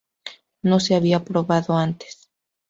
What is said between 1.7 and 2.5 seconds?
antes.